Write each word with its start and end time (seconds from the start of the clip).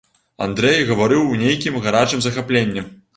Андрэй 0.45 0.79
гаварыў 0.87 1.27
у 1.33 1.37
нейкім 1.43 1.77
гарачым 1.85 2.19
захапленні. 2.27 2.85